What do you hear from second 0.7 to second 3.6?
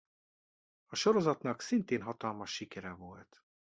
A sorozatnak szintén hatalmas sikere volt.